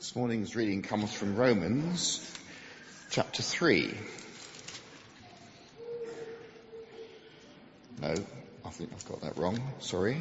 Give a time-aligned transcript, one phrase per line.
[0.00, 2.26] This morning's reading comes from Romans
[3.10, 3.94] chapter 3.
[8.00, 8.14] No,
[8.64, 9.60] I think I've got that wrong.
[9.80, 10.16] Sorry.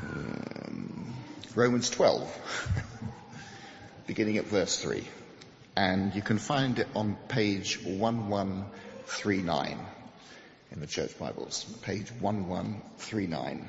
[0.00, 1.12] um,
[1.56, 2.38] Romans 12,
[4.06, 5.02] beginning at verse 3.
[5.74, 9.86] And you can find it on page 1139
[10.70, 13.68] in the church Bibles, page 1139.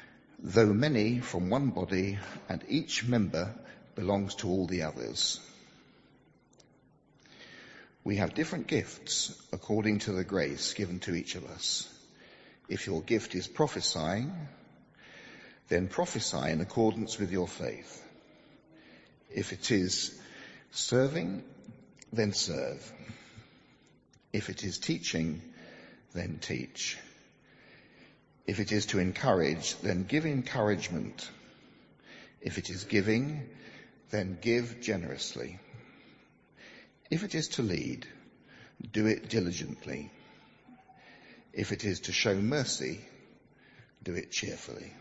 [0.41, 2.17] though many from one body
[2.49, 3.53] and each member
[3.95, 5.39] belongs to all the others.
[8.03, 11.87] We have different gifts according to the grace given to each of us.
[12.67, 14.33] If your gift is prophesying,
[15.67, 18.03] then prophesy in accordance with your faith.
[19.29, 20.19] If it is
[20.71, 21.43] serving,
[22.11, 22.91] then serve.
[24.33, 25.41] If it is teaching,
[26.13, 26.97] then teach.
[28.47, 31.29] If it is to encourage, then give encouragement.
[32.41, 33.47] If it is giving,
[34.09, 35.59] then give generously.
[37.09, 38.07] If it is to lead,
[38.91, 40.11] do it diligently.
[41.53, 43.01] If it is to show mercy,
[44.03, 44.93] do it cheerfully.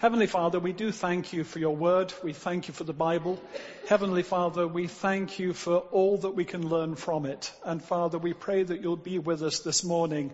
[0.00, 2.12] Heavenly Father, we do thank you for your word.
[2.24, 3.40] We thank you for the Bible.
[3.86, 7.52] Heavenly Father, we thank you for all that we can learn from it.
[7.64, 10.32] And Father, we pray that you'll be with us this morning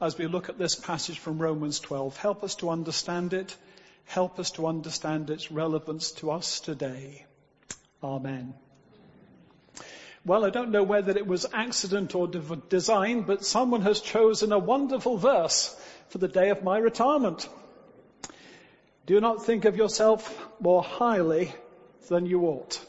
[0.00, 2.16] as we look at this passage from Romans 12.
[2.16, 3.56] Help us to understand it.
[4.04, 7.24] Help us to understand its relevance to us today.
[8.02, 8.54] Amen.
[10.24, 14.58] Well, I don't know whether it was accident or design, but someone has chosen a
[14.58, 15.74] wonderful verse
[16.08, 17.48] for the day of my retirement.
[19.06, 21.54] Do not think of yourself more highly
[22.08, 22.84] than you ought.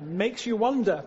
[0.00, 1.04] Makes you wonder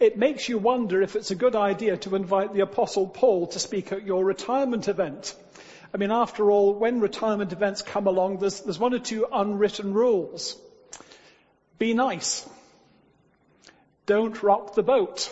[0.00, 3.58] it makes you wonder if it's a good idea to invite the Apostle Paul to
[3.58, 5.34] speak at your retirement event.
[5.92, 9.92] I mean, after all, when retirement events come along, there's, there's one or two unwritten
[9.92, 10.56] rules.
[11.78, 12.48] Be nice.
[14.06, 15.30] Don't rock the boat.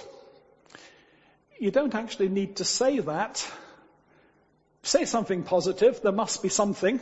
[1.58, 3.50] You don't actually need to say that.
[4.82, 6.00] Say something positive.
[6.02, 7.00] There must be something.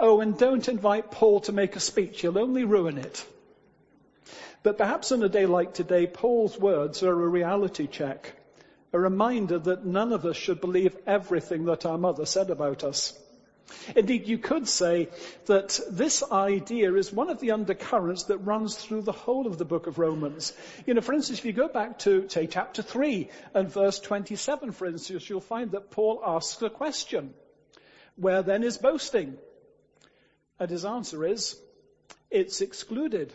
[0.00, 2.22] Oh, and don't invite Paul to make a speech.
[2.22, 3.24] You'll only ruin it.
[4.62, 8.32] But perhaps on a day like today, Paul's words are a reality check,
[8.92, 13.18] a reminder that none of us should believe everything that our mother said about us.
[13.96, 15.08] Indeed, you could say
[15.46, 19.64] that this idea is one of the undercurrents that runs through the whole of the
[19.64, 20.52] book of Romans.
[20.86, 24.72] You know, for instance, if you go back to, say, chapter 3 and verse 27,
[24.72, 27.34] for instance, you'll find that Paul asks a question.
[28.16, 29.38] Where then is boasting?
[30.58, 31.58] And his answer is,
[32.30, 33.32] it's excluded.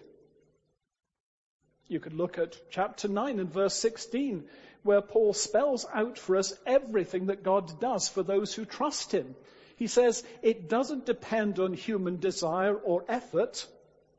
[1.87, 4.43] You could look at chapter 9 and verse 16,
[4.83, 9.35] where Paul spells out for us everything that God does for those who trust him.
[9.77, 13.65] He says it doesn't depend on human desire or effort,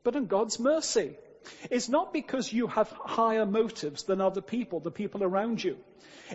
[0.03, 1.15] but on God's mercy.
[1.69, 5.77] It's not because you have higher motives than other people, the people around you.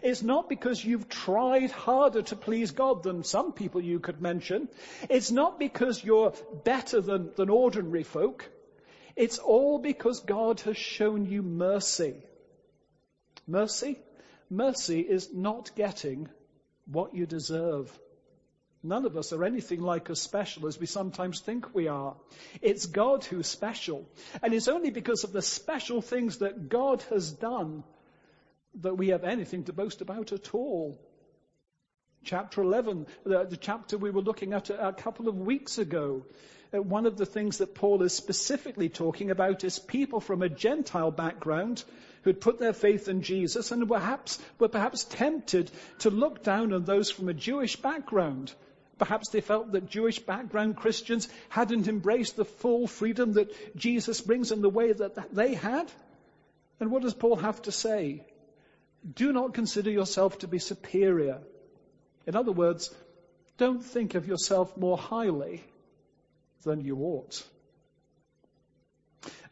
[0.02, 4.68] It's not because you've tried harder to please God than some people you could mention.
[5.08, 6.32] It's not because you're
[6.64, 8.48] better than, than ordinary folk.
[9.16, 12.14] It's all because God has shown you mercy.
[13.46, 13.98] Mercy?
[14.50, 16.28] Mercy is not getting
[16.86, 17.96] what you deserve.
[18.82, 22.16] None of us are anything like as special as we sometimes think we are.
[22.60, 24.06] It's God who's special.
[24.42, 27.82] And it's only because of the special things that God has done
[28.82, 31.00] that we have anything to boast about at all.
[32.24, 36.26] Chapter 11, the, the chapter we were looking at a, a couple of weeks ago,
[36.74, 40.48] uh, one of the things that Paul is specifically talking about is people from a
[40.48, 41.84] Gentile background
[42.22, 46.84] who'd put their faith in Jesus and perhaps were perhaps tempted to look down on
[46.84, 48.52] those from a Jewish background.
[48.98, 54.52] Perhaps they felt that Jewish background Christians hadn't embraced the full freedom that Jesus brings
[54.52, 55.90] in the way that they had.
[56.80, 58.24] And what does Paul have to say?
[59.14, 61.40] Do not consider yourself to be superior.
[62.26, 62.94] In other words,
[63.58, 65.62] don't think of yourself more highly
[66.64, 67.46] than you ought.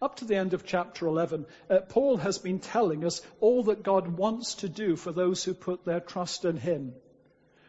[0.03, 3.85] Up to the end of chapter 11, uh, Paul has been telling us all that
[3.85, 6.95] God wants to do for those who put their trust in him.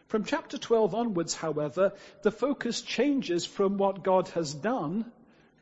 [0.07, 1.93] From chapter 12 onwards, however,
[2.23, 5.11] the focus changes from what God has done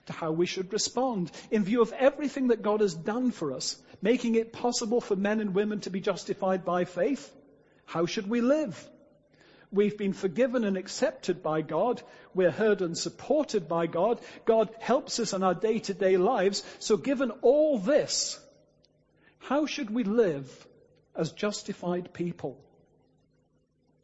[0.08, 3.82] to how we should respond in view of everything that God has done for us,
[4.02, 7.34] making it possible for men and women to be justified by faith.
[7.86, 8.90] How should we live?
[9.72, 12.02] We've been forgiven and accepted by God.
[12.34, 14.20] We're heard and supported by God.
[14.44, 16.64] God helps us in our day to day lives.
[16.80, 18.40] So given all this,
[19.40, 20.68] how should we live
[21.16, 22.60] as justified people?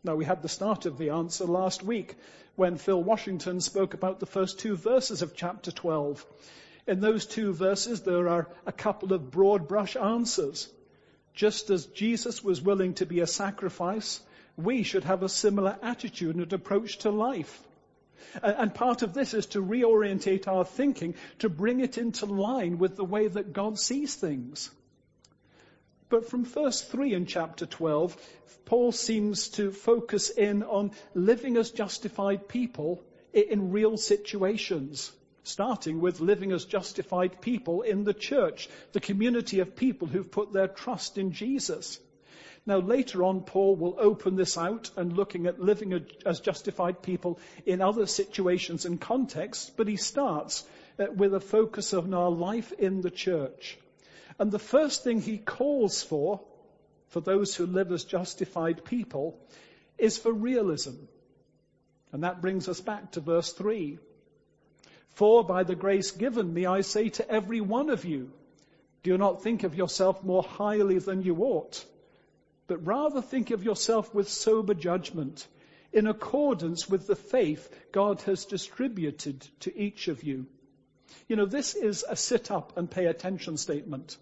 [0.04, 2.16] Now we had the start of the answer last week
[2.56, 6.26] when Phil Washington spoke about the first two verses of chapter 12.
[6.88, 10.70] In those two verses, there are a couple of broad brush answers.
[11.34, 14.22] Just as Jesus was willing to be a sacrifice,
[14.58, 17.64] we should have a similar attitude and approach to life.
[18.42, 22.96] And part of this is to reorientate our thinking, to bring it into line with
[22.96, 24.70] the way that God sees things.
[26.10, 28.18] But from verse 3 in chapter 12,
[28.66, 33.04] Paul seems to focus in on living as justified people
[33.34, 35.12] in real situations,
[35.44, 40.52] starting with living as justified people in the church, the community of people who've put
[40.54, 42.00] their trust in Jesus.
[42.68, 47.40] Now later on, Paul will open this out and looking at living as justified people
[47.66, 50.66] in other situations and contexts, but he starts
[51.00, 53.78] uh, with a focus on our life in the church.
[54.38, 56.42] And the first thing he calls for,
[57.08, 59.40] for those who live as justified people,
[59.98, 60.96] is for realism.
[62.12, 63.98] And that brings us back to verse 3.
[65.12, 68.30] For by the grace given me, I say to every one of you,
[69.04, 71.86] do not think of yourself more highly than you ought
[72.68, 75.48] but rather think of yourself with sober judgment,
[75.94, 80.46] in accordance with the faith God has distributed to each of you.
[81.28, 84.18] You know, this is a sit up and pay attention statement.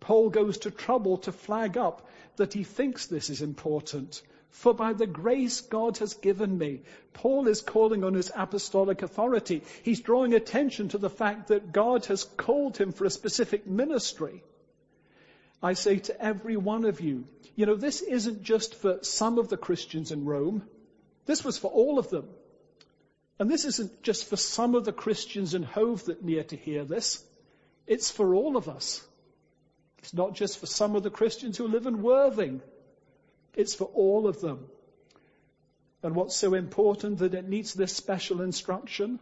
[0.00, 4.22] Paul goes to trouble to flag up that he thinks this is important.
[4.50, 6.82] For by the grace God has given me,
[7.12, 9.62] Paul is calling on his apostolic authority.
[9.82, 14.44] He's drawing attention to the fact that God has called him for a specific ministry.
[15.60, 19.48] I say to every one of you, you know, this isn't just for some of
[19.48, 20.62] the Christians in Rome.
[21.26, 22.28] This was for all of them.
[23.38, 26.84] And this isn't just for some of the Christians in Hove that need to hear
[26.84, 27.22] this.
[27.86, 29.04] It's for all of us.
[29.98, 32.60] It's not just for some of the Christians who live in Worthing.
[33.54, 34.66] It's for all of them.
[36.02, 39.18] And what's so important that it needs this special instruction?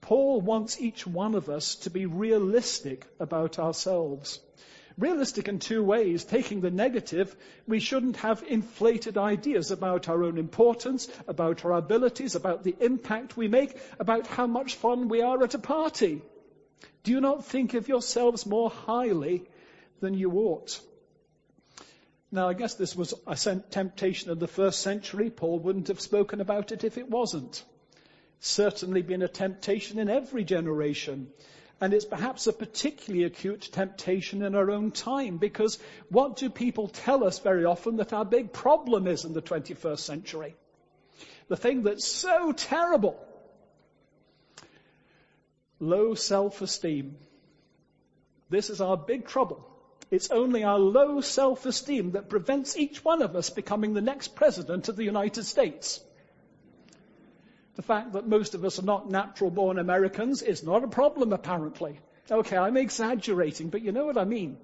[0.00, 4.40] Paul wants each one of us to be realistic about ourselves.
[4.96, 6.24] Realistic in two ways.
[6.24, 7.34] Taking the negative,
[7.66, 13.36] we shouldn't have inflated ideas about our own importance, about our abilities, about the impact
[13.36, 16.22] we make, about how much fun we are at a party.
[17.02, 19.46] Do you not think of yourselves more highly
[20.04, 20.80] than you ought.
[22.30, 23.36] Now, I guess this was a
[23.70, 25.30] temptation of the first century.
[25.30, 27.64] Paul wouldn't have spoken about it if it wasn't.
[28.40, 31.28] Certainly been a temptation in every generation.
[31.80, 35.78] And it's perhaps a particularly acute temptation in our own time because
[36.08, 39.98] what do people tell us very often that our big problem is in the 21st
[39.98, 40.54] century?
[41.48, 43.18] The thing that's so terrible.
[45.80, 47.16] Low self-esteem.
[48.48, 49.68] This is our big trouble.
[50.10, 54.88] It's only our low self-esteem that prevents each one of us becoming the next president
[54.88, 56.00] of the United States.
[57.76, 61.32] The fact that most of us are not natural born Americans is not a problem
[61.32, 61.98] apparently.
[62.30, 64.56] Okay, I'm exaggerating, but you know what I mean.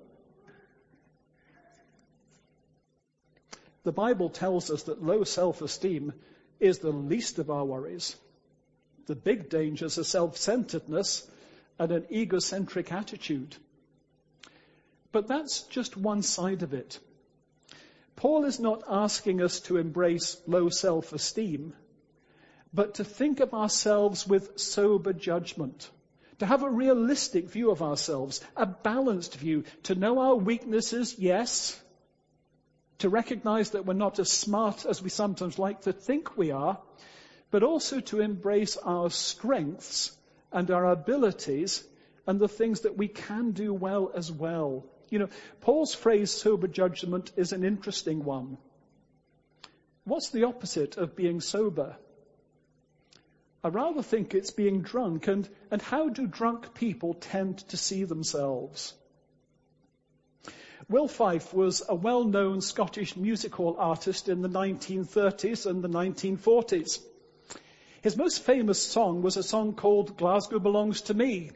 [3.83, 6.13] The Bible tells us that low self-esteem
[6.61, 8.15] is the least of our worries.
[9.07, 11.29] The big dangers are self-centeredness
[11.79, 13.57] and an egocentric attitude.
[15.13, 17.01] But that's just one side of it.
[18.17, 21.73] Paul is not asking us to embrace low self-esteem
[22.73, 25.91] but to think of ourselves with sober judgment.
[26.39, 31.79] To have a realistic view of ourselves, a balanced view, to know our weaknesses, yes.
[32.99, 36.79] To recognize that we're not as smart as we sometimes like to think we are,
[37.51, 40.17] but also to embrace our strengths
[40.53, 41.85] and our abilities
[42.27, 44.87] and the things that we can do well as well.
[45.11, 45.29] You know,
[45.61, 48.59] Paul's phrase sober judgment is an interesting one.
[50.05, 51.97] What's the opposite of being sober?
[53.63, 55.29] I rather think it's being drunk.
[55.29, 58.95] And, and how do drunk people tend to see themselves?
[60.89, 67.01] Will Fyffe was a well-known Scottish music hall artist in the 1930s and the 1940s.
[68.03, 71.53] His most famous song was a song called Glasgow Belongs to Me.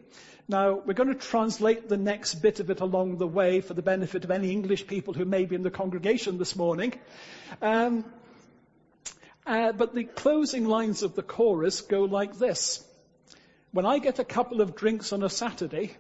[0.46, 3.80] Now, we're going to translate the next bit of it along the way for the
[3.80, 6.92] benefit of any English people who may be in the congregation this morning.
[7.62, 8.04] Um,
[9.46, 12.84] uh, but the closing lines of the chorus go like this.
[13.72, 15.96] When I get a couple of drinks on a Saturday,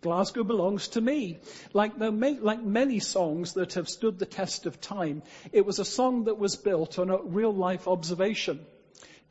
[0.00, 1.38] Glasgow belongs to me.
[1.72, 5.22] Like, like many songs that have stood the test of time,
[5.52, 8.66] it was a song that was built on a real life observation.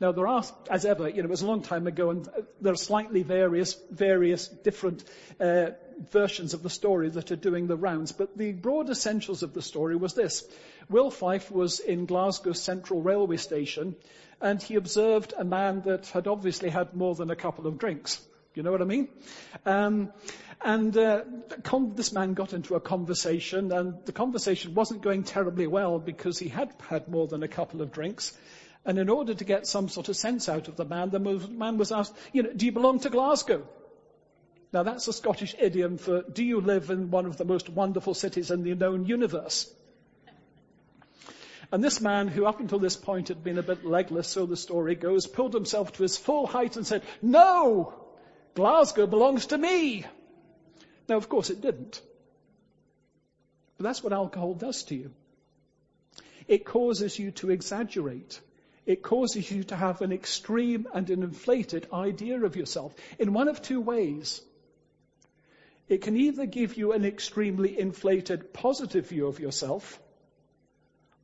[0.00, 2.28] Now there are, as ever, you know, it was a long time ago and
[2.60, 5.04] there are slightly various, various different
[5.38, 5.72] uh,
[6.10, 9.62] versions of the story that are doing the rounds, but the broad essentials of the
[9.62, 10.44] story was this.
[10.88, 13.96] Will Fyffe was in Glasgow Central Railway Station
[14.42, 18.20] and he observed a man that had obviously had more than a couple of drinks.
[18.54, 19.08] You know what I mean?
[19.64, 20.12] Um,
[20.60, 21.22] and uh,
[21.94, 26.48] this man got into a conversation, and the conversation wasn't going terribly well because he
[26.48, 28.36] had had more than a couple of drinks.
[28.84, 31.78] And in order to get some sort of sense out of the man, the man
[31.78, 33.66] was asked, you know, do you belong to Glasgow?
[34.72, 38.14] Now that's a Scottish idiom for, do you live in one of the most wonderful
[38.14, 39.72] cities in the known universe?
[41.70, 44.56] And this man, who up until this point had been a bit legless, so the
[44.56, 47.94] story goes, pulled himself to his full height and said, no!
[48.54, 50.04] Glasgow belongs to me!
[51.08, 52.00] Now of course it didn't.
[53.76, 55.12] But that's what alcohol does to you.
[56.46, 58.40] It causes you to exaggerate
[58.84, 63.48] it causes you to have an extreme and an inflated idea of yourself in one
[63.48, 64.42] of two ways.
[65.88, 70.00] It can either give you an extremely inflated positive view of yourself,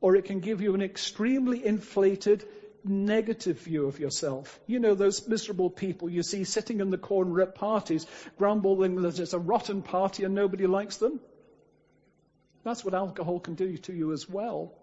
[0.01, 2.45] or it can give you an extremely inflated
[2.83, 4.59] negative view of yourself.
[4.67, 8.05] You know, those miserable people you see sitting in the corner at parties,
[8.37, 11.19] grumbling that it's a rotten party and nobody likes them.
[12.63, 14.73] That's what alcohol can do to you as well.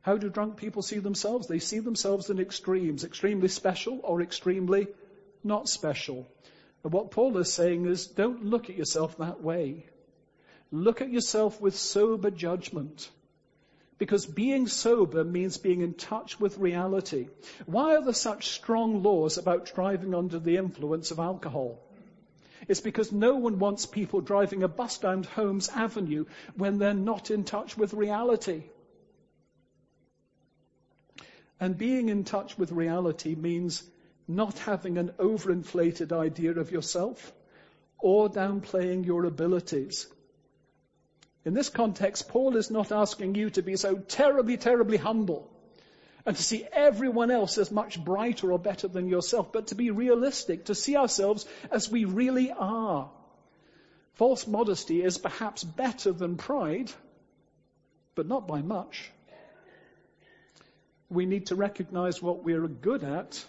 [0.00, 1.48] How do drunk people see themselves?
[1.48, 4.88] They see themselves in extremes, extremely special or extremely
[5.44, 6.26] not special.
[6.84, 9.86] And what Paul is saying is don't look at yourself that way.
[10.70, 13.10] Look at yourself with sober judgment.
[13.98, 17.28] Because being sober means being in touch with reality.
[17.66, 21.80] Why are there such strong laws about driving under the influence of alcohol?
[22.68, 27.30] It's because no one wants people driving a bus down Holmes Avenue when they're not
[27.30, 28.62] in touch with reality.
[31.58, 33.82] And being in touch with reality means
[34.28, 37.32] not having an overinflated idea of yourself
[37.98, 40.06] or downplaying your abilities.
[41.44, 45.50] In this context, Paul is not asking you to be so terribly, terribly humble
[46.26, 49.90] and to see everyone else as much brighter or better than yourself, but to be
[49.90, 53.10] realistic, to see ourselves as we really are.
[54.14, 56.92] False modesty is perhaps better than pride,
[58.14, 59.10] but not by much
[61.10, 63.44] we need to recognize what we're good at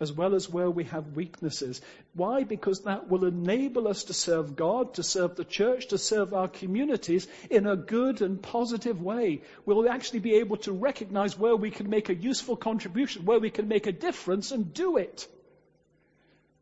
[0.00, 1.80] as well as where we have weaknesses.
[2.14, 2.44] Why?
[2.44, 6.48] Because that will enable us to serve God, to serve the church, to serve our
[6.48, 9.42] communities in a good and positive way.
[9.66, 13.50] We'll actually be able to recognize where we can make a useful contribution, where we
[13.50, 15.28] can make a difference and do it.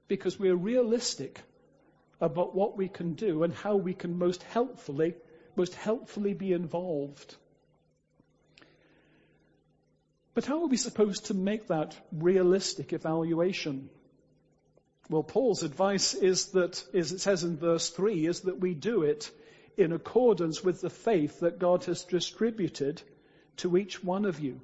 [0.09, 1.41] Because we're realistic
[2.21, 5.15] about what we can do and how we can most helpfully,
[5.55, 7.37] most helpfully be involved.
[10.39, 13.91] But how are we supposed to make that realistic evaluation?
[15.11, 19.03] Well, Paul's advice is that, as it says in verse 3, is that we do
[19.03, 19.33] it
[19.77, 23.03] in accordance with the faith that God has distributed
[23.57, 24.61] to each one of you.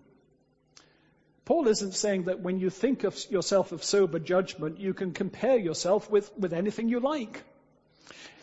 [1.45, 5.59] Paul isn't saying that when you think of yourself of sober judgment, you can compare
[5.59, 7.43] yourself with, with anything you like.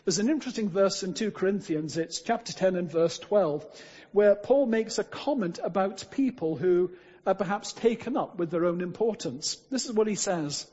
[0.03, 3.65] There's an interesting verse in 2 Corinthians, it's chapter 10 and verse 12,
[4.11, 6.91] where Paul makes a comment about people who
[7.25, 9.55] are perhaps taken up with their own importance.
[9.69, 10.65] This is what he says.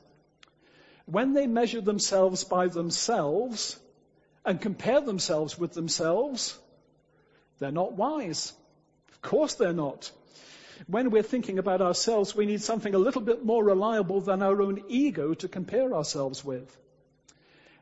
[1.05, 3.77] When they measure themselves by themselves
[4.45, 6.57] and compare themselves with themselves,
[7.59, 8.53] they're not wise.
[9.11, 10.11] Of course they're not.
[10.87, 14.61] When we're thinking about ourselves, we need something a little bit more reliable than our
[14.61, 16.75] own ego to compare ourselves with.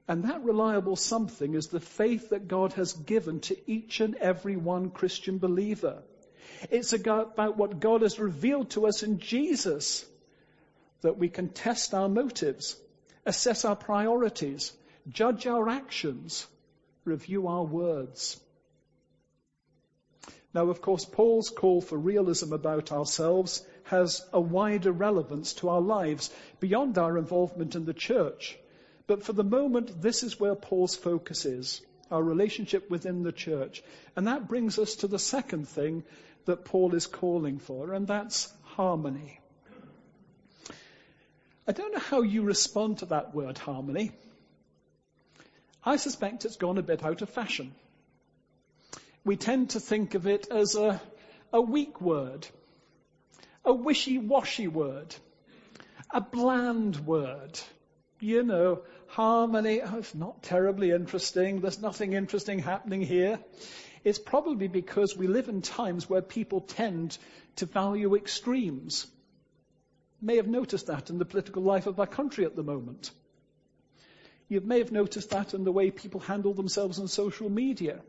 [0.07, 4.55] And that reliable something is the faith that God has given to each and every
[4.55, 6.01] one Christian believer.
[6.69, 10.05] It's about what God has revealed to us in Jesus
[11.01, 12.75] that we can test our motives,
[13.25, 14.73] assess our priorities,
[15.09, 16.47] judge our actions,
[17.05, 18.39] review our words.
[20.53, 25.81] Now, of course, Paul's call for realism about ourselves has a wider relevance to our
[25.81, 28.57] lives beyond our involvement in the church.
[29.05, 33.83] But for the moment, this is where Paul's focus is, our relationship within the church.
[34.15, 36.03] And that brings us to the second thing
[36.47, 39.39] that Paul is calling for, and that's harmony.
[41.67, 44.11] I don't know how you respond to that word harmony.
[45.83, 47.73] I suspect it's gone a bit out of fashion.
[49.23, 51.01] We tend to think of it as a,
[51.51, 52.47] a weak word,
[53.63, 55.13] a wishy-washy word,
[56.11, 57.59] a bland word.
[58.19, 61.61] You know, harmony, oh, it's not terribly interesting.
[61.61, 63.39] There's nothing interesting happening here.
[64.07, 67.17] It's probably because we live in times where people tend
[67.57, 69.05] to value extremes.
[70.21, 73.11] You may have noticed that in the political life of our country at the moment.
[74.47, 77.99] You may have noticed that in the way people handle themselves on social media.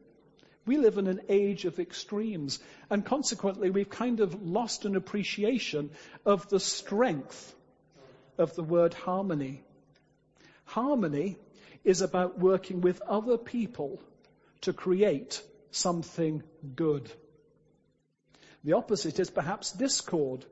[0.66, 5.90] We live in an age of extremes, and consequently, we've kind of lost an appreciation
[6.24, 7.52] of the strength
[8.38, 9.64] of the word harmony.
[10.64, 11.38] Harmony
[11.82, 14.00] is about working with other people
[14.60, 16.42] to create something
[16.76, 17.10] good.
[18.64, 20.44] The opposite is perhaps discord,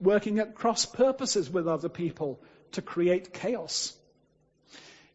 [0.00, 2.40] working at cross purposes with other people
[2.72, 3.96] to create chaos.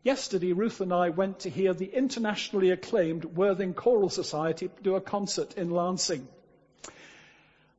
[0.03, 5.01] Yesterday, Ruth and I went to hear the internationally acclaimed Worthing Choral Society do a
[5.01, 6.27] concert in Lancing.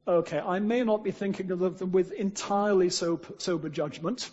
[0.09, 4.31] Okay, I may not be thinking of them with entirely sober judgment.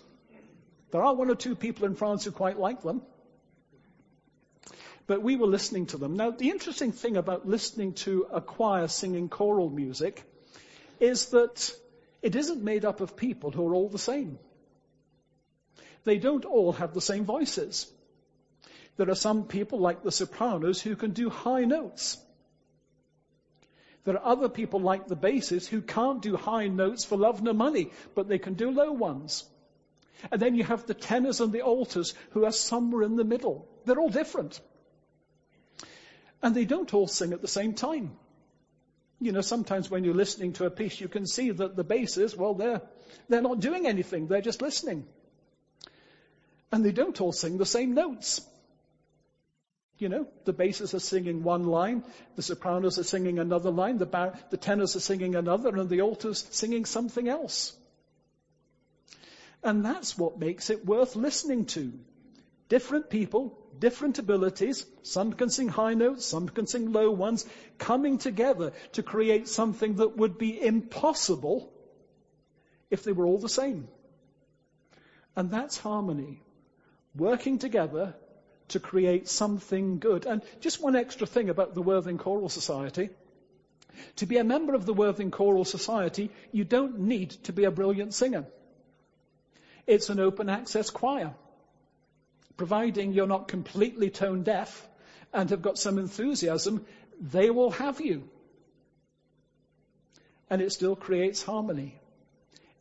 [0.91, 3.01] There are one or two people in France who quite like them.
[5.05, 6.15] But we were listening to them.
[6.15, 10.23] Now, the interesting thing about listening to a choir singing choral music
[10.99, 11.75] is that
[12.21, 14.39] it isn't made up of people who are all the same.
[16.05, 17.91] They don't all have the same voices.
[18.95, 22.17] There are some people like the sopranos who can do high notes.
[24.05, 27.53] There are other people like the basses who can't do high notes for love nor
[27.53, 29.45] money, but they can do low ones.
[30.31, 33.67] And then you have the tenors and the altars who are somewhere in the middle.
[33.85, 34.59] They're all different.
[36.43, 38.11] And they don't all sing at the same time.
[39.19, 42.35] You know, sometimes when you're listening to a piece, you can see that the basses,
[42.35, 42.81] well, they're,
[43.29, 44.27] they're not doing anything.
[44.27, 45.05] They're just listening.
[46.73, 48.41] And they don't all sing the same notes.
[49.99, 52.03] You know, the basses are singing one line,
[52.35, 56.01] the sopranos are singing another line, the, bar- the tenors are singing another, and the
[56.01, 57.73] altars singing something else.
[59.63, 61.93] And that's what makes it worth listening to.
[62.67, 67.45] Different people, different abilities, some can sing high notes, some can sing low ones,
[67.77, 71.71] coming together to create something that would be impossible
[72.89, 73.87] if they were all the same.
[75.35, 76.41] And that's harmony
[77.15, 78.15] working together
[78.69, 80.25] to create something good.
[80.25, 83.09] And just one extra thing about the Worthing Choral Society.
[84.17, 87.71] To be a member of the Worthing Choral Society, you don't need to be a
[87.71, 88.45] brilliant singer.
[89.85, 91.35] It's an open access choir.
[92.57, 94.87] Providing you're not completely tone deaf
[95.33, 96.85] and have got some enthusiasm,
[97.19, 98.29] they will have you.
[100.49, 101.99] And it still creates harmony.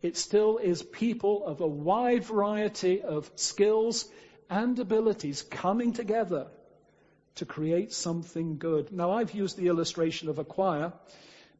[0.03, 4.09] It still is people of a wide variety of skills
[4.51, 6.49] and abilities coming together
[7.37, 8.93] to create something good.
[8.93, 10.93] Now, I've used the illustration of a choir,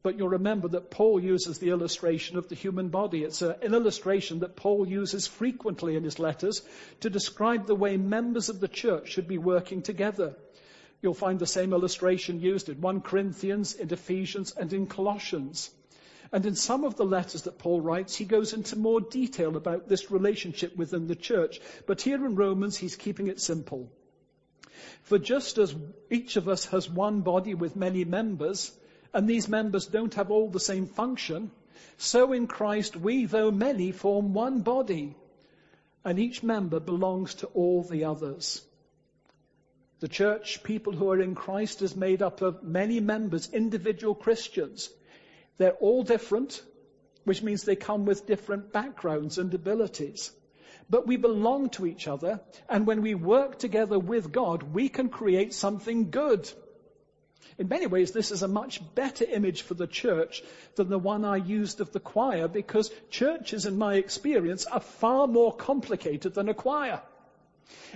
[0.03, 3.23] but you'll remember that Paul uses the illustration of the human body.
[3.23, 6.61] It's an illustration that Paul uses frequently in his letters
[6.99, 10.35] to describe the way members of the church should be working together.
[11.01, 15.71] You'll find the same illustration used in 1 Corinthians, in Ephesians, and in Colossians.
[16.33, 19.87] And in some of the letters that Paul writes, he goes into more detail about
[19.87, 21.61] this relationship within the church.
[21.87, 23.89] But here in Romans, he's keeping it simple.
[25.03, 25.73] For just as
[26.09, 28.71] each of us has one body with many members,
[29.13, 31.51] and these members don't have all the same function,
[31.97, 35.15] so in Christ we, though many, form one body,
[36.03, 38.61] and each member belongs to all the others.
[39.99, 44.89] The church, people who are in Christ, is made up of many members, individual Christians.
[45.57, 46.61] They're all different,
[47.23, 50.31] which means they come with different backgrounds and abilities.
[50.89, 55.07] But we belong to each other, and when we work together with God, we can
[55.07, 56.51] create something good.
[57.57, 60.43] In many ways, this is a much better image for the church
[60.75, 65.27] than the one I used of the choir, because churches, in my experience, are far
[65.27, 67.01] more complicated than a choir.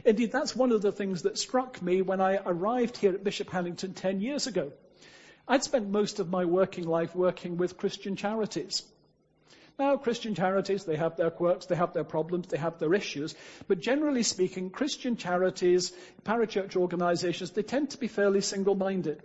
[0.06, 3.50] Indeed, that's one of the things that struck me when I arrived here at Bishop
[3.50, 4.72] Hannington 10 years ago.
[5.48, 8.84] I'd spent most of my working life working with Christian charities.
[9.80, 13.36] Now, Christian charities, they have their quirks, they have their problems, they have their issues.
[13.67, 15.93] But generally speaking, Christian charities,
[16.26, 19.22] parachurch organizations, they tend to be fairly single-minded.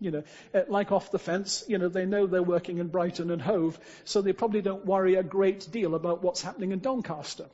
[0.00, 0.22] You know,
[0.54, 3.78] eh, like off the fence, you know, they know they're working in Brighton and Hove,
[4.04, 7.46] so they probably don't worry a great deal about what's happening in Doncaster.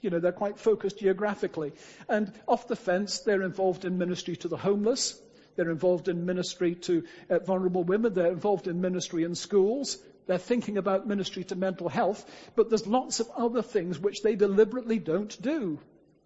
[0.00, 1.72] You know, they're quite focused geographically.
[2.08, 5.20] And off the fence, they're involved in ministry to the homeless.
[5.56, 8.14] They're involved in ministry to uh, vulnerable women.
[8.14, 9.98] They're involved in ministry in schools.
[10.26, 12.24] They're thinking about ministry to mental health.
[12.54, 15.78] But there's lots of other things which they deliberately don't do.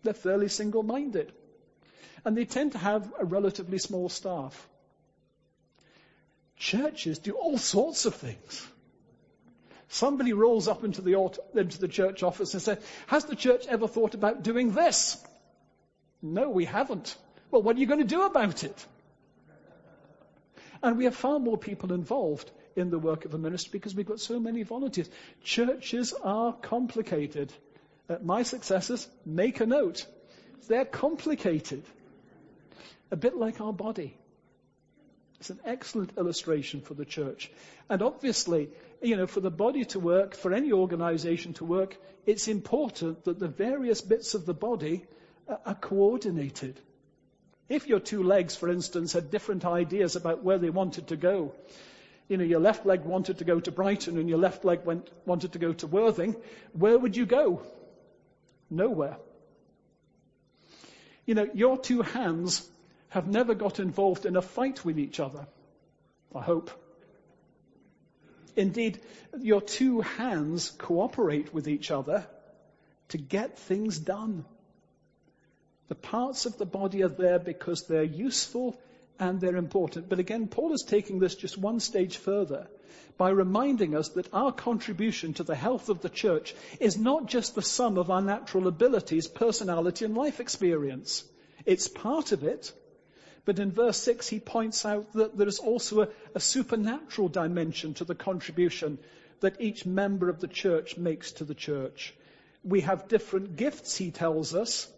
[0.02, 1.32] They're fairly single-minded.
[2.24, 4.68] And they tend to have a relatively small staff.
[6.56, 8.66] Churches do all sorts of things.
[9.88, 11.14] Somebody rolls up into the,
[11.54, 15.22] into the church office and says, has the church ever thought about doing this?
[16.22, 17.16] No, we haven't.
[17.50, 18.86] Well, what are you going to do about it?
[20.82, 24.06] And we have far more people involved in the work of a ministry because we've
[24.06, 25.08] got so many volunteers.
[25.42, 27.52] Churches are complicated.
[28.08, 30.06] Uh, my successors make a note.
[30.68, 31.84] They're complicated.
[33.10, 34.16] A bit like our body.
[35.44, 37.50] It's an excellent illustration for the church.
[37.90, 38.70] And obviously,
[39.02, 43.38] you know, for the body to work, for any organization to work, it's important that
[43.38, 45.04] the various bits of the body
[45.46, 46.80] are coordinated.
[47.68, 51.52] If your two legs, for instance, had different ideas about where they wanted to go,
[52.26, 55.10] you know, your left leg wanted to go to Brighton and your left leg went,
[55.26, 56.36] wanted to go to Worthing,
[56.72, 57.60] where would you go?
[58.70, 59.18] Nowhere.
[61.26, 62.66] You know, your two hands
[63.14, 65.46] have never got involved in a fight with each other.
[66.34, 66.72] I hope.
[68.56, 69.00] Indeed,
[69.40, 72.26] your two hands cooperate with each other
[73.10, 74.44] to get things done.
[75.86, 78.80] The parts of the body are there because they're useful
[79.20, 80.08] and they're important.
[80.08, 82.66] But again, Paul is taking this just one stage further
[83.16, 87.54] by reminding us that our contribution to the health of the church is not just
[87.54, 91.22] the sum of our natural abilities, personality, and life experience.
[91.64, 92.72] It's part of it.
[93.44, 97.94] But in verse 6, he points out that there is also a, a supernatural dimension
[97.94, 98.98] to the contribution
[99.40, 102.14] that each member of the church makes to the church.
[102.62, 104.88] We have different gifts, he tells us,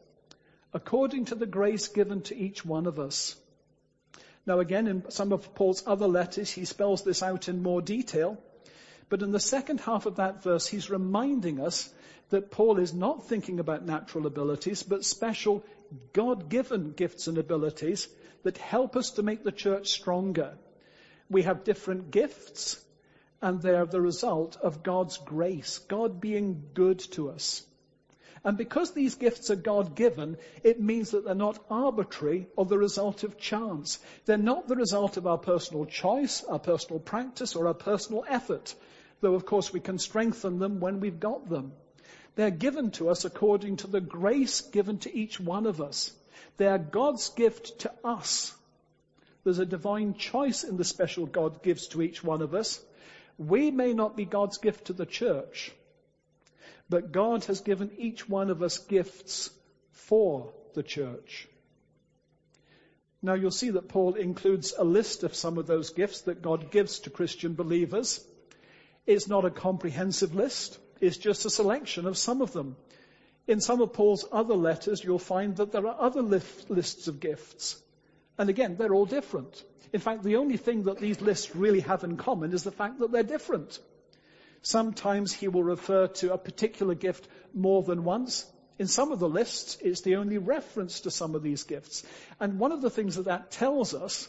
[0.73, 3.35] according to the grace given to each one of us.
[4.47, 8.39] Now again, in some of Paul's other letters, he spells this out in more detail.
[9.09, 11.93] But in the second half of that verse, he's reminding us
[12.31, 15.65] that Paul is not thinking about natural abilities, but special
[16.13, 18.09] God-given gifts and abilities
[18.47, 20.57] that help us to make the church stronger.
[21.29, 22.81] We have different gifts,
[23.43, 27.65] and they are the result of God's grace, God being good to us.
[28.45, 32.79] And because these gifts are God given, it means that they're not arbitrary or the
[32.79, 33.99] result of chance.
[34.27, 38.77] They're not the result of our personal choice, our personal practice, or our personal effort.
[39.21, 41.73] Though, of course, we can strengthen them when we've got them.
[42.37, 46.13] They're given to us according to the grace given to each one of us.
[46.57, 48.55] They are God's gift to us.
[49.45, 52.81] There's a divine choice in the special God gives to each one of us.
[53.39, 55.73] We may not be God's gift to the church,
[56.89, 59.51] but God has given each one of us gifts
[59.93, 61.47] for the church.
[63.23, 66.71] Now you'll see that Paul includes a list of some of those gifts that God
[66.71, 68.25] gives to Christian believers.
[69.07, 70.79] It's not a comprehensive list.
[71.01, 72.77] It's just a selection of some of them.
[73.47, 77.81] In some of Paul's other letters, you'll find that there are other lists of gifts.
[78.39, 79.63] And again, they're all different.
[79.93, 82.99] In fact, the only thing that these lists really have in common is the fact
[82.99, 83.79] that they're different.
[84.63, 88.45] Sometimes he will refer to a particular gift more than once.
[88.81, 92.03] In some of the lists, it's the only reference to some of these gifts.
[92.41, 94.29] And one of the things that that tells us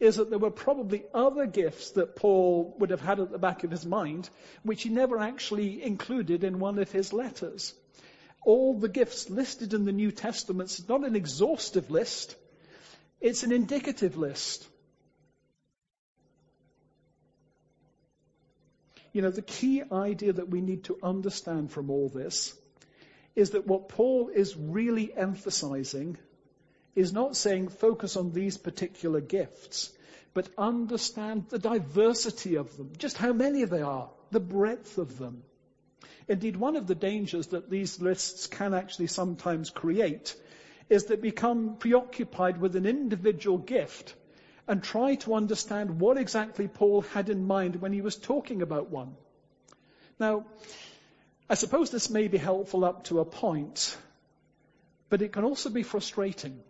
[0.00, 3.64] is that there were probably other gifts that Paul would have had at the back
[3.64, 4.28] of his mind,
[4.62, 7.74] which he never actually included in one of his letters.
[8.46, 10.70] All the gifts listed in the New Testament.
[10.70, 12.36] It's not an exhaustive list,
[13.20, 14.66] it's an indicative list.
[19.12, 22.54] You know, the key idea that we need to understand from all this
[23.34, 26.16] is that what Paul is really emphasizing
[26.94, 29.92] is not saying focus on these particular gifts,
[30.34, 35.42] but understand the diversity of them, just how many they are, the breadth of them.
[36.28, 40.36] Indeed, one of the dangers that these lists can actually sometimes create
[40.88, 44.14] is that become preoccupied with an individual gift
[44.68, 48.90] and try to understand what exactly Paul had in mind when he was talking about
[48.90, 49.16] one.
[50.18, 50.44] Now,
[51.48, 53.96] I suppose this may be helpful up to a point,
[55.08, 56.60] but it can also be frustrating.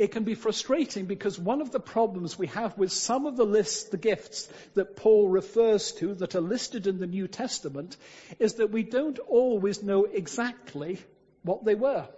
[0.00, 3.44] It can be frustrating because one of the problems we have with some of the
[3.44, 7.98] lists, the gifts that Paul refers to that are listed in the New Testament
[8.38, 11.00] is that we don't always know exactly
[11.42, 12.08] what they were.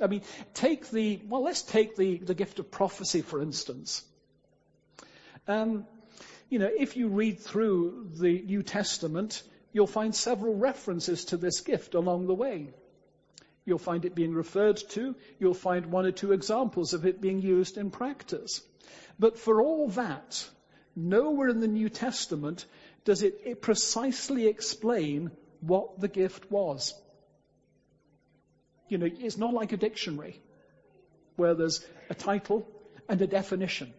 [0.00, 0.22] I mean,
[0.54, 4.04] take the, well, let's take the, the gift of prophecy, for instance.
[5.48, 5.88] Um,
[6.48, 11.62] you know, if you read through the New Testament, you'll find several references to this
[11.62, 12.68] gift along the way.
[13.64, 15.14] You'll find it being referred to.
[15.38, 18.60] You'll find one or two examples of it being used in practice.
[19.18, 20.48] But for all that,
[20.96, 22.64] nowhere in the New Testament
[23.04, 26.94] does it, precisely explain what the gift was.
[28.88, 30.40] You know, it's not like a dictionary
[31.36, 32.68] where there's a title
[33.08, 33.92] and a definition.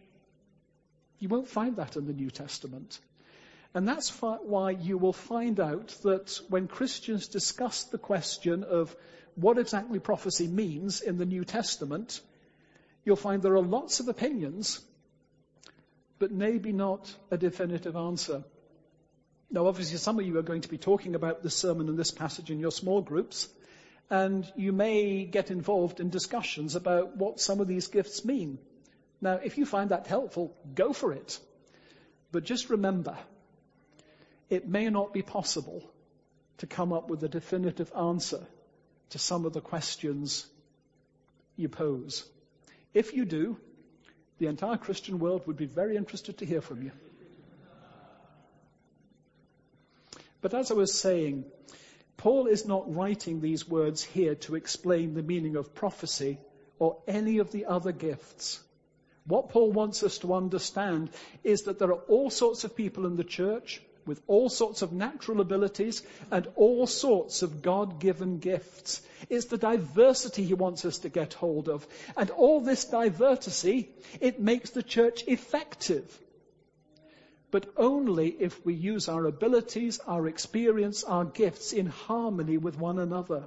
[1.19, 2.99] You won't find that in the New Testament.
[3.73, 8.95] And that's why you will find out that when Christians discuss the question of
[9.35, 12.21] what exactly prophecy means in the New Testament,
[13.03, 14.79] you'll find there are lots of opinions,
[16.19, 18.43] but maybe not a definitive answer.
[19.51, 22.11] Now, obviously, some of you are going to be talking about this sermon and this
[22.11, 23.47] passage in your small groups,
[24.09, 28.57] and you may get involved in discussions about what some of these gifts mean.
[29.21, 31.39] Now, if you find that helpful, go for it.
[32.31, 33.17] But just remember,
[34.49, 35.83] it may not be possible
[36.57, 38.45] to come up with a definitive answer
[39.13, 40.47] to some of the questions
[41.55, 42.25] you pose.
[42.95, 43.57] If you do,
[44.39, 46.91] the entire Christian world would be very interested to hear from you.
[50.41, 51.45] But as I was saying,
[52.17, 56.39] Paul is not writing these words here to explain the meaning of prophecy
[56.79, 58.59] or any of the other gifts.
[59.25, 61.11] What Paul wants us to understand
[61.43, 64.91] is that there are all sorts of people in the church with all sorts of
[64.91, 69.01] natural abilities and all sorts of God-given gifts.
[69.29, 71.87] It's the diversity he wants us to get hold of.
[72.17, 73.89] And all this diversity,
[74.19, 76.19] it makes the church effective.
[77.51, 82.97] But only if we use our abilities, our experience, our gifts in harmony with one
[82.97, 83.43] another.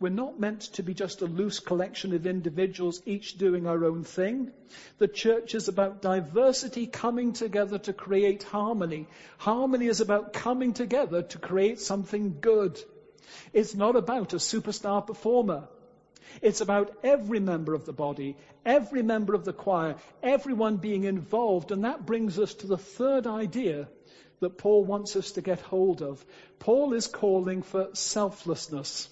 [0.00, 4.02] We're not meant to be just a loose collection of individuals, each doing our own
[4.02, 4.50] thing.
[4.96, 9.08] The church is about diversity coming together to create harmony.
[9.36, 12.82] Harmony is about coming together to create something good.
[13.52, 15.68] It's not about a superstar performer.
[16.40, 21.72] It's about every member of the body, every member of the choir, everyone being involved.
[21.72, 23.86] And that brings us to the third idea
[24.40, 26.24] that Paul wants us to get hold of.
[26.58, 29.10] Paul is calling for selflessness.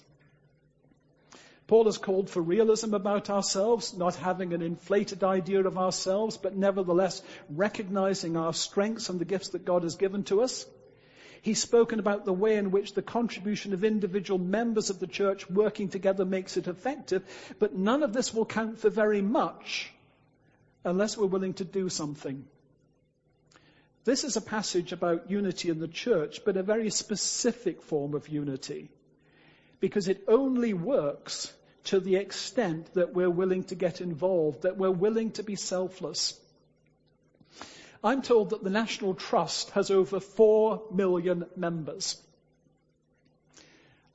[1.69, 6.55] Paul has called for realism about ourselves, not having an inflated idea of ourselves, but
[6.57, 10.65] nevertheless recognizing our strengths and the gifts that God has given to us.
[11.43, 15.47] He's spoken about the way in which the contribution of individual members of the church
[15.47, 17.23] working together makes it effective,
[17.59, 19.93] but none of this will count for very much
[20.83, 22.47] unless we're willing to do something.
[24.05, 28.27] This is a passage about unity in the church, but a very specific form of
[28.27, 28.89] unity.
[29.79, 31.53] Because it only works
[31.85, 36.39] to the extent that we're willing to get involved, that we're willing to be selfless.
[38.03, 42.21] I'm told that the National Trust has over four million members.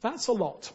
[0.00, 0.72] That's a lot.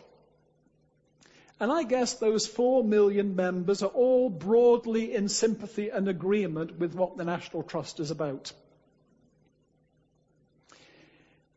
[1.59, 6.95] And I guess those four million members are all broadly in sympathy and agreement with
[6.95, 8.53] what the National Trust is about.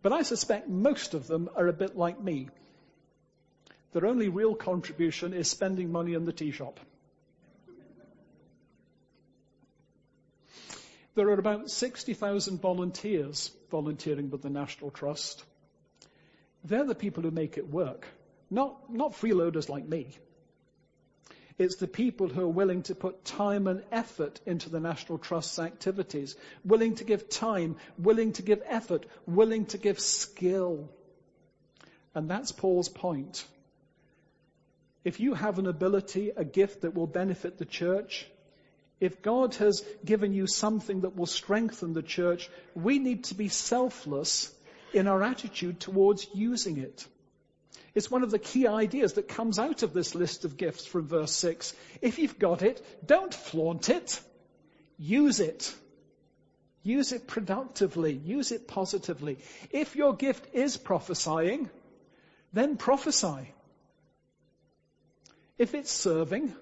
[0.03, 2.49] But I suspect most of them are a bit like me.
[3.93, 6.81] Their only real contribution is spending money in the tea shop.
[11.15, 15.45] There are about 60,000 volunteers volunteering with the National Trust.
[16.65, 18.07] They're the people who make it work,
[18.51, 20.09] not, not freeloaders like me.
[21.59, 25.59] It's the people who are willing to put time and effort into the National Trust's
[25.59, 30.89] activities, willing to give time, willing to give effort, willing to give skill.
[32.15, 33.45] And that's Paul's point.
[35.05, 38.27] If you have an ability, a gift that will benefit the church,
[39.01, 43.49] if God has given you something that will strengthen the church, we need to be
[43.49, 44.55] selfless
[44.95, 47.07] in our attitude towards using it.
[47.95, 51.09] It's one of the key ideas that comes out of this list of gifts from
[51.09, 51.75] verse 6.
[52.01, 54.21] If you've got it, don't flaunt it.
[54.99, 55.75] Use it.
[56.85, 58.13] Use it productively.
[58.13, 59.39] Use it positively.
[59.71, 61.71] If your gift is prophesying,
[62.53, 63.53] then prophesy.
[65.59, 66.55] If it's serving,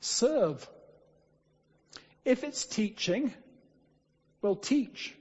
[0.00, 0.68] serve.
[2.24, 3.32] If it's teaching,
[4.42, 5.14] well, teach.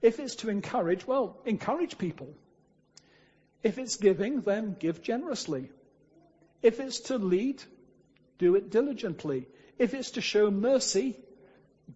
[0.00, 2.34] If it's to encourage, well, encourage people.
[3.62, 5.70] If it's giving, then give generously.
[6.62, 7.62] If it's to lead,
[8.38, 9.46] do it diligently.
[9.78, 11.16] If it's to show mercy,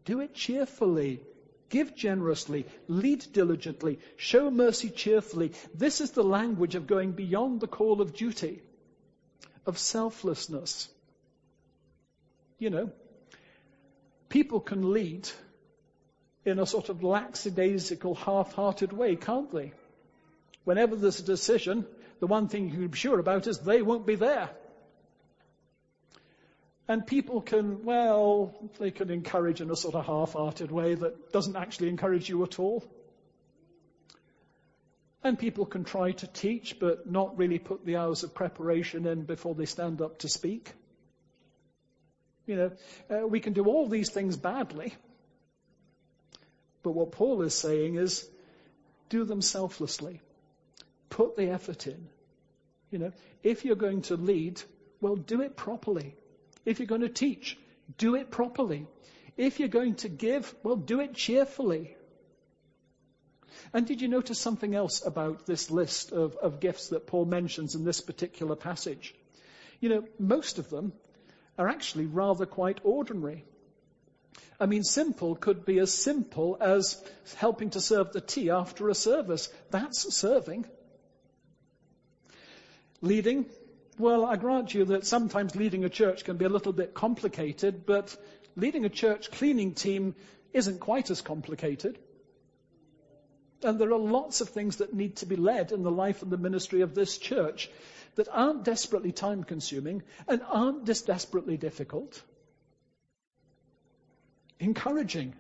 [0.05, 1.21] do it cheerfully.
[1.69, 5.53] Give generously, lead diligently, show mercy cheerfully.
[5.75, 8.61] This is the language of going beyond the call of duty
[9.67, 10.89] of selflessness.
[12.59, 12.91] You know,
[14.29, 15.29] people can lead
[16.45, 19.73] in a sort of lackadaisical, half-hearted way, can't they?
[20.65, 21.87] Whenever there's a decision,
[22.21, 24.51] the one thing you can be sure about is they won't be there.
[26.89, 31.57] And people can, well, they can encourage in a sort of half-hearted way that doesn't
[31.57, 32.85] actually encourage you at all.
[35.25, 39.23] And people can try to teach, but not really put the hours of preparation in
[39.23, 40.73] before they stand up to speak.
[42.47, 42.73] You know,
[43.09, 44.95] uh, we can do all these things badly.
[46.83, 48.29] But what Paul is saying is
[49.09, 50.21] do them selflessly.
[51.09, 52.09] Put the effort in.
[52.91, 54.61] You know, if you're going to lead,
[55.01, 56.17] well, do it properly.
[56.65, 57.59] If you're going to teach,
[57.97, 58.87] do it properly.
[59.37, 61.97] If you're going to give, well, do it cheerfully.
[63.73, 67.75] And did you notice something else about this list of, of gifts that Paul mentions
[67.75, 69.15] in this particular passage?
[69.81, 70.93] You know, most of them
[71.59, 73.45] are actually rather quite ordinary.
[74.61, 77.03] I mean, simple could be as simple as
[77.37, 79.49] helping to serve the tea after a service.
[79.71, 80.67] That's serving.
[83.01, 83.47] Leading,
[83.99, 87.85] well, I grant you that sometimes leading a church can be a little bit complicated,
[87.85, 88.17] but
[88.55, 90.15] leading a church cleaning team
[90.53, 91.99] isn't quite as complicated.
[93.65, 96.31] And there are lots of things that need to be led in the life and
[96.31, 97.71] the ministry of this church
[98.17, 102.23] that aren't desperately time consuming and aren't desperately difficult.
[104.61, 105.35] Encouraging.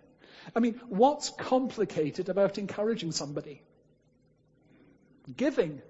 [0.56, 3.62] I mean, what's complicated about encouraging somebody?
[5.36, 5.82] Giving.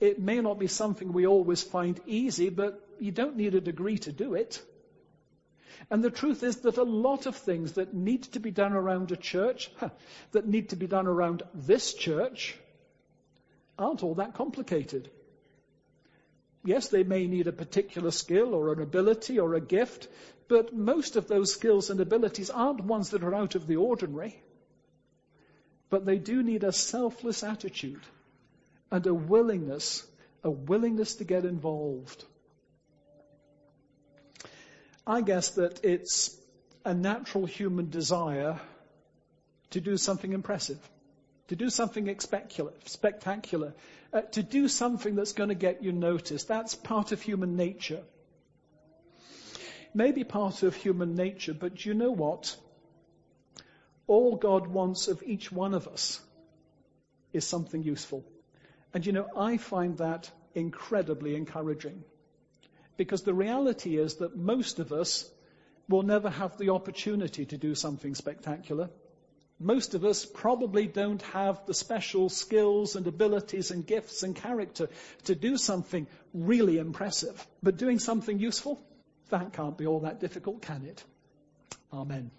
[0.00, 3.98] It may not be something we always find easy, but you don't need a degree
[3.98, 4.62] to do it.
[5.90, 9.12] And the truth is that a lot of things that need to be done around
[9.12, 9.70] a church,
[10.32, 12.56] that need to be done around this church,
[13.78, 15.10] aren't all that complicated.
[16.64, 20.08] Yes, they may need a particular skill or an ability or a gift,
[20.48, 24.42] but most of those skills and abilities aren't ones that are out of the ordinary.
[25.88, 28.02] But they do need a selfless attitude
[28.90, 30.04] and a willingness,
[30.42, 32.24] a willingness to get involved.
[35.06, 36.36] I guess that it's
[36.84, 38.60] a natural human desire
[39.70, 40.78] to do something impressive,
[41.48, 43.74] to do something spectacular,
[44.12, 46.48] uh, to do something that's going to get you noticed.
[46.48, 48.02] That's part of human nature.
[49.94, 52.56] Maybe part of human nature, but you know what?
[54.08, 56.20] All God wants of each one of us
[57.32, 58.24] is something useful.
[58.92, 62.02] And you know, I find that incredibly encouraging.
[62.96, 65.30] Because the reality is that most of us
[65.88, 68.90] will never have the opportunity to do something spectacular.
[69.58, 74.88] Most of us probably don't have the special skills and abilities and gifts and character
[75.24, 77.46] to do something really impressive.
[77.62, 78.78] But doing something useful,
[79.30, 81.02] that can't be all that difficult, can it?
[81.92, 82.30] Amen.